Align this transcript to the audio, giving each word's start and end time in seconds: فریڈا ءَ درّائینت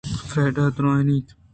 فریڈا 0.29 0.65
ءَ 0.69 0.75
درّائینت 0.75 1.27